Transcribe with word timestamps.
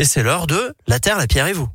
Et 0.00 0.04
c'est 0.04 0.22
l'heure 0.22 0.46
de 0.46 0.74
La 0.86 1.00
Terre, 1.00 1.18
la 1.18 1.26
Pierre 1.26 1.48
et 1.48 1.52
vous. 1.52 1.68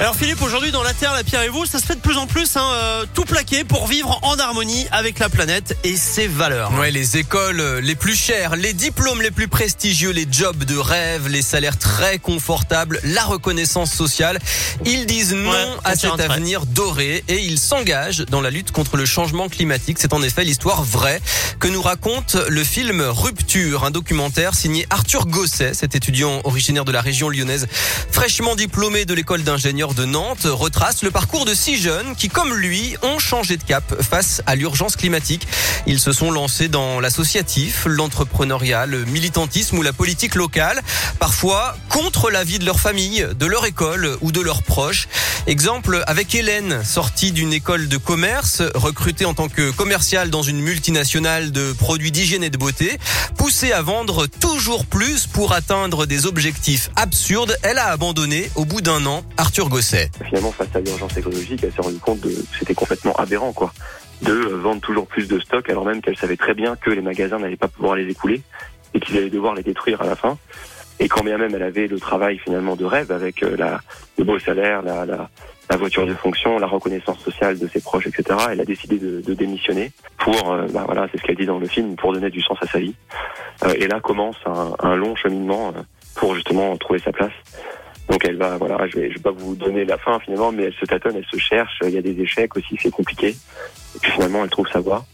Alors 0.10 0.16
Philippe, 0.16 0.40
aujourd'hui 0.40 0.72
dans 0.72 0.82
la 0.82 0.94
Terre, 0.94 1.12
la 1.12 1.22
Pierre 1.22 1.42
et 1.42 1.50
vous, 1.50 1.66
ça 1.66 1.78
se 1.78 1.84
fait 1.84 1.94
de 1.94 2.00
plus 2.00 2.16
en 2.16 2.26
plus, 2.26 2.56
hein, 2.56 2.72
euh, 2.72 3.04
tout 3.12 3.26
plaqué 3.26 3.64
pour 3.64 3.86
vivre 3.86 4.18
en 4.22 4.38
harmonie 4.38 4.86
avec 4.92 5.18
la 5.18 5.28
planète 5.28 5.76
et 5.84 5.94
ses 5.94 6.26
valeurs. 6.26 6.72
Ouais, 6.78 6.90
les 6.90 7.18
écoles 7.18 7.60
euh, 7.60 7.82
les 7.82 7.94
plus 7.94 8.14
chères, 8.14 8.56
les 8.56 8.72
diplômes 8.72 9.20
les 9.20 9.30
plus 9.30 9.46
prestigieux, 9.46 10.10
les 10.10 10.26
jobs 10.30 10.64
de 10.64 10.78
rêve, 10.78 11.28
les 11.28 11.42
salaires 11.42 11.76
très 11.76 12.18
confortables, 12.18 12.98
la 13.04 13.24
reconnaissance 13.24 13.92
sociale. 13.92 14.38
Ils 14.86 15.04
disent 15.04 15.34
non 15.34 15.50
Ouais, 15.50 15.66
à 15.84 15.96
cet 15.96 16.18
avenir 16.18 16.64
doré 16.64 17.22
et 17.28 17.40
ils 17.40 17.58
s'engagent 17.58 18.24
dans 18.24 18.40
la 18.40 18.48
lutte 18.48 18.72
contre 18.72 18.96
le 18.96 19.04
changement 19.04 19.50
climatique. 19.50 19.98
C'est 20.00 20.14
en 20.14 20.22
effet 20.22 20.44
l'histoire 20.44 20.82
vraie 20.82 21.20
que 21.58 21.68
nous 21.68 21.82
raconte 21.82 22.36
le 22.48 22.64
film 22.64 23.02
Rupture, 23.02 23.84
un 23.84 23.90
documentaire 23.90 24.54
signé 24.54 24.86
Arthur 24.88 25.26
Gosset, 25.26 25.74
cet 25.74 25.94
étudiant 25.94 26.40
originaire 26.44 26.86
de 26.86 26.92
la 26.92 27.02
région 27.02 27.28
lyonnaise, 27.28 27.66
fraîchement 28.10 28.56
diplômé 28.56 29.04
de 29.04 29.12
l'école 29.12 29.42
d'ingénieurs 29.42 29.89
de 29.94 30.04
Nantes, 30.04 30.46
retrace 30.46 31.02
le 31.02 31.10
parcours 31.10 31.44
de 31.44 31.54
six 31.54 31.76
jeunes 31.76 32.14
qui, 32.16 32.28
comme 32.28 32.54
lui, 32.54 32.96
ont 33.02 33.18
changé 33.18 33.56
de 33.56 33.62
cap 33.62 34.02
face 34.02 34.42
à 34.46 34.54
l'urgence 34.54 34.96
climatique. 34.96 35.46
Ils 35.86 36.00
se 36.00 36.12
sont 36.12 36.30
lancés 36.30 36.68
dans 36.68 37.00
l'associatif, 37.00 37.84
l'entrepreneuriat, 37.86 38.86
le 38.86 39.04
militantisme 39.04 39.78
ou 39.78 39.82
la 39.82 39.92
politique 39.92 40.34
locale, 40.34 40.82
parfois 41.18 41.76
contre 41.88 42.30
l'avis 42.30 42.58
de 42.58 42.64
leur 42.64 42.80
famille, 42.80 43.26
de 43.38 43.46
leur 43.46 43.66
école 43.66 44.16
ou 44.20 44.32
de 44.32 44.40
leurs 44.40 44.62
proches. 44.62 45.08
Exemple 45.46 46.02
avec 46.06 46.34
Hélène, 46.34 46.84
sortie 46.84 47.32
d'une 47.32 47.52
école 47.52 47.88
de 47.88 47.96
commerce, 47.96 48.62
recrutée 48.74 49.24
en 49.24 49.34
tant 49.34 49.48
que 49.48 49.70
commerciale 49.70 50.30
dans 50.30 50.42
une 50.42 50.60
multinationale 50.60 51.52
de 51.52 51.72
produits 51.72 52.12
d'hygiène 52.12 52.44
et 52.44 52.50
de 52.50 52.58
beauté, 52.58 52.98
poussée 53.36 53.72
à 53.72 53.82
vendre 53.82 54.26
toujours 54.26 54.86
plus 54.86 55.26
pour 55.26 55.52
atteindre 55.52 56.06
des 56.06 56.26
objectifs 56.26 56.90
absurdes, 56.96 57.56
elle 57.62 57.78
a 57.78 57.86
abandonné 57.86 58.50
au 58.54 58.64
bout 58.64 58.80
d'un 58.80 59.06
an 59.06 59.24
Arthur 59.36 59.68
Finalement 60.24 60.52
face 60.52 60.68
à 60.74 60.80
l'urgence 60.80 61.16
écologique, 61.16 61.62
elle 61.64 61.72
s'est 61.72 61.82
rendue 61.82 61.98
compte 61.98 62.20
que 62.20 62.28
c'était 62.58 62.74
complètement 62.74 63.12
aberrant 63.14 63.52
quoi, 63.52 63.72
de 64.22 64.32
euh, 64.32 64.56
vendre 64.56 64.80
toujours 64.80 65.06
plus 65.06 65.28
de 65.28 65.38
stocks 65.40 65.68
alors 65.70 65.84
même 65.84 66.00
qu'elle 66.02 66.16
savait 66.16 66.36
très 66.36 66.54
bien 66.54 66.76
que 66.76 66.90
les 66.90 67.00
magasins 67.00 67.38
n'allaient 67.38 67.56
pas 67.56 67.68
pouvoir 67.68 67.96
les 67.96 68.08
écouler 68.08 68.42
et 68.94 69.00
qu'ils 69.00 69.16
allaient 69.16 69.30
devoir 69.30 69.54
les 69.54 69.62
détruire 69.62 70.02
à 70.02 70.06
la 70.06 70.16
fin. 70.16 70.36
Et 70.98 71.08
quand 71.08 71.24
bien 71.24 71.38
même 71.38 71.54
elle 71.54 71.62
avait 71.62 71.86
le 71.86 71.98
travail 71.98 72.38
finalement 72.38 72.76
de 72.76 72.84
rêve 72.84 73.10
avec 73.10 73.42
euh, 73.42 73.56
le 74.18 74.24
beau 74.24 74.38
salaire, 74.38 74.82
la, 74.82 75.28
voiture 75.76 76.06
de 76.06 76.14
fonction, 76.14 76.58
la 76.58 76.66
reconnaissance 76.66 77.20
sociale 77.20 77.58
de 77.58 77.66
ses 77.68 77.80
proches, 77.80 78.06
etc. 78.06 78.38
Elle 78.50 78.60
a 78.60 78.64
décidé 78.64 78.98
de, 78.98 79.34
démissionner 79.34 79.92
pour, 80.18 80.52
euh, 80.52 80.66
bah 80.74 80.82
voilà, 80.84 81.08
c'est 81.10 81.18
ce 81.18 81.22
qu'elle 81.22 81.36
dit 81.36 81.46
dans 81.46 81.58
le 81.58 81.66
film, 81.66 81.96
pour 81.96 82.12
donner 82.12 82.28
du 82.28 82.42
sens 82.42 82.58
à 82.60 82.66
sa 82.66 82.80
vie. 82.80 82.94
Et 83.76 83.86
là 83.86 84.00
commence 84.00 84.36
un, 84.46 84.96
long 84.96 85.14
cheminement 85.16 85.72
pour 86.16 86.34
justement 86.34 86.76
trouver 86.76 86.98
sa 86.98 87.12
place. 87.12 87.32
Donc 88.10 88.24
elle 88.24 88.36
va, 88.36 88.56
voilà, 88.56 88.86
je 88.88 88.98
vais, 88.98 89.08
je 89.10 89.14
vais 89.14 89.22
pas 89.22 89.30
vous 89.30 89.54
donner 89.54 89.84
la 89.84 89.96
fin 89.96 90.18
finalement, 90.18 90.50
mais 90.50 90.64
elle 90.64 90.74
se 90.74 90.84
tâtonne, 90.84 91.14
elle 91.16 91.26
se 91.30 91.38
cherche. 91.38 91.78
Il 91.82 91.90
y 91.90 91.98
a 91.98 92.02
des 92.02 92.20
échecs 92.20 92.56
aussi, 92.56 92.76
c'est 92.82 92.90
compliqué. 92.90 93.28
Et 93.28 93.98
puis 94.00 94.10
finalement, 94.10 94.42
elle 94.42 94.50
trouve 94.50 94.68
sa 94.68 94.80
voie 94.80 95.04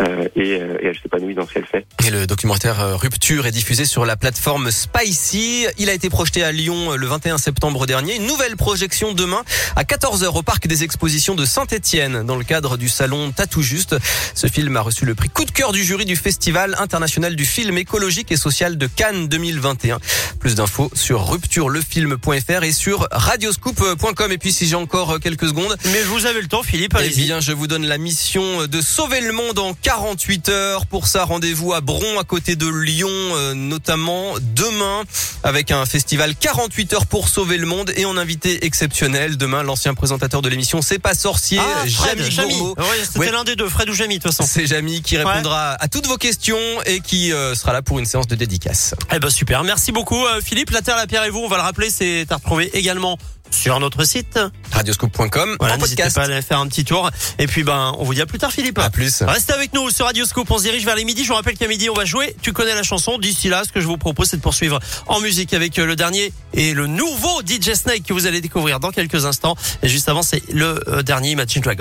euh, 0.00 0.28
et, 0.36 0.60
euh, 0.60 0.78
et 0.80 0.86
elle 0.86 0.98
s'épanouit 1.02 1.34
dans 1.34 1.46
ce 1.46 1.54
qu'elle 1.54 1.66
fait. 1.66 1.86
Et 2.06 2.10
le 2.10 2.26
documentaire 2.26 2.80
euh, 2.80 2.96
Rupture 2.96 3.46
est 3.46 3.50
diffusé 3.50 3.84
sur 3.84 4.04
la 4.06 4.16
plateforme 4.16 4.70
Spicy. 4.70 5.66
Il 5.78 5.90
a 5.90 5.92
été 5.92 6.08
projeté 6.08 6.42
à 6.42 6.52
Lyon 6.52 6.94
le 6.96 7.06
21 7.06 7.38
septembre 7.38 7.86
dernier. 7.86 8.16
Une 8.16 8.26
nouvelle 8.26 8.56
projection 8.56 9.12
demain 9.12 9.42
à 9.76 9.82
14h 9.84 10.26
au 10.26 10.42
parc 10.42 10.66
des 10.66 10.84
expositions 10.84 11.34
de 11.34 11.44
Saint-Étienne 11.44 12.24
dans 12.24 12.36
le 12.36 12.44
cadre 12.44 12.76
du 12.76 12.88
salon 12.88 13.32
Tatou 13.32 13.62
Juste. 13.62 13.96
Ce 14.34 14.46
film 14.46 14.76
a 14.76 14.80
reçu 14.80 15.04
le 15.04 15.14
prix 15.14 15.28
coup 15.28 15.44
de 15.44 15.50
cœur 15.50 15.72
du 15.72 15.82
jury 15.84 16.04
du 16.04 16.16
Festival 16.16 16.76
international 16.78 17.36
du 17.36 17.44
film 17.44 17.76
écologique 17.78 18.30
et 18.32 18.36
social 18.36 18.78
de 18.78 18.86
Cannes 18.86 19.28
2021. 19.28 19.98
Plus 20.38 20.54
d'infos 20.54 20.90
sur 20.94 21.28
rupturelefilm.fr 21.28 22.62
et 22.62 22.72
sur 22.72 23.08
radioscoop.com. 23.10 24.32
Et 24.32 24.38
puis 24.38 24.52
si 24.52 24.66
j'ai 24.66 24.76
encore 24.76 25.20
quelques 25.20 25.48
secondes, 25.48 25.76
Mais 25.92 26.02
vous 26.02 26.26
avez 26.26 26.40
le 26.40 26.48
temps 26.48 26.62
Philippe, 26.62 26.92
eh 26.96 26.98
allez-y. 27.00 27.24
bien, 27.24 27.40
je 27.40 27.52
vous 27.52 27.66
donne 27.66 27.86
la 27.86 27.98
mission 27.98 28.66
de 28.66 28.80
sauver 28.80 29.20
le 29.20 29.32
monde 29.32 29.58
en 29.58 29.74
48 29.92 30.50
heures. 30.50 30.84
Pour 30.84 31.06
ça, 31.06 31.24
rendez-vous 31.24 31.72
à 31.72 31.80
Bron, 31.80 32.18
à 32.20 32.24
côté 32.24 32.56
de 32.56 32.66
Lyon, 32.68 33.08
euh, 33.10 33.54
notamment 33.54 34.34
demain, 34.54 35.02
avec 35.42 35.70
un 35.70 35.86
festival 35.86 36.34
48 36.36 36.92
heures 36.92 37.06
pour 37.06 37.30
sauver 37.30 37.56
le 37.56 37.64
monde 37.66 37.90
et 37.96 38.04
en 38.04 38.18
invité 38.18 38.66
exceptionnel. 38.66 39.38
Demain, 39.38 39.62
l'ancien 39.62 39.94
présentateur 39.94 40.42
de 40.42 40.48
l'émission 40.50 40.82
C'est 40.82 40.98
pas 40.98 41.14
sorcier, 41.14 41.58
Ah, 41.58 41.86
Jamy. 41.86 42.28
Gourmaud. 42.50 42.74
Ouais, 42.76 42.84
C'était 43.02 43.18
Ouais. 43.20 43.32
l'un 43.32 43.44
des 43.44 43.56
deux, 43.56 43.66
Fred 43.70 43.88
ou 43.88 43.94
Jamie 43.94 44.18
de 44.18 44.22
toute 44.24 44.32
façon. 44.34 44.46
C'est 44.46 44.66
Jamie 44.66 45.00
qui 45.00 45.16
répondra 45.16 45.72
à 45.80 45.88
toutes 45.88 46.06
vos 46.06 46.18
questions 46.18 46.58
et 46.84 47.00
qui 47.00 47.32
euh, 47.32 47.54
sera 47.54 47.72
là 47.72 47.80
pour 47.80 47.98
une 47.98 48.04
séance 48.04 48.26
de 48.26 48.34
dédicace. 48.34 48.94
Eh 49.10 49.18
ben 49.18 49.30
super, 49.30 49.64
merci 49.64 49.90
beaucoup 49.90 50.22
euh, 50.26 50.42
Philippe. 50.44 50.68
La 50.68 50.82
Terre, 50.82 50.96
la 50.96 51.06
Pierre 51.06 51.24
et 51.24 51.30
vous, 51.30 51.40
on 51.40 51.48
va 51.48 51.56
le 51.56 51.62
rappeler, 51.62 51.88
c'est 51.88 52.26
à 52.30 52.34
retrouver 52.36 52.68
également 52.76 53.16
sur 53.50 53.78
notre 53.80 54.04
site. 54.04 54.38
Radioscoop.com 54.72 55.56
Voilà, 55.58 55.74
en 55.74 55.78
podcast. 55.78 56.14
pas 56.14 56.22
à 56.22 56.24
aller 56.24 56.42
faire 56.42 56.58
un 56.58 56.66
petit 56.66 56.84
tour. 56.84 57.10
Et 57.38 57.46
puis 57.46 57.64
ben, 57.64 57.94
on 57.98 58.04
vous 58.04 58.14
dit 58.14 58.20
à 58.20 58.26
plus 58.26 58.38
tard 58.38 58.52
Philippe. 58.52 58.78
À 58.78 58.90
plus. 58.90 59.22
Restez 59.22 59.52
avec 59.52 59.72
nous 59.74 59.90
sur 59.90 60.06
Radioscope, 60.06 60.50
on 60.50 60.58
se 60.58 60.64
dirige 60.64 60.84
vers 60.84 60.96
les 60.96 61.04
midi. 61.04 61.22
Je 61.22 61.28
vous 61.28 61.34
rappelle 61.34 61.56
qu'à 61.56 61.68
midi, 61.68 61.90
on 61.90 61.94
va 61.94 62.04
jouer. 62.04 62.34
Tu 62.42 62.52
connais 62.52 62.74
la 62.74 62.82
chanson. 62.82 63.18
D'ici 63.18 63.48
là, 63.48 63.62
ce 63.64 63.72
que 63.72 63.80
je 63.80 63.86
vous 63.86 63.98
propose, 63.98 64.28
c'est 64.28 64.36
de 64.36 64.42
poursuivre 64.42 64.78
en 65.06 65.20
musique 65.20 65.54
avec 65.54 65.78
euh, 65.78 65.86
le 65.86 65.96
dernier 65.96 66.32
et 66.54 66.74
le 66.74 66.86
nouveau 66.86 67.40
DJ 67.46 67.74
Snake 67.74 68.04
que 68.04 68.12
vous 68.12 68.26
allez 68.26 68.40
découvrir 68.40 68.80
dans 68.80 68.90
quelques 68.90 69.24
instants. 69.24 69.56
Et 69.82 69.88
juste 69.88 70.08
avant, 70.08 70.22
c'est 70.22 70.42
le 70.52 70.82
euh, 70.88 71.02
dernier 71.02 71.30
Imagine 71.30 71.62
Dragon. 71.62 71.76